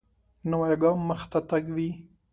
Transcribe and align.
نوی 0.49 0.73
ګام 0.81 0.99
مخته 1.09 1.39
تګ 1.49 1.65
وي 1.75 1.89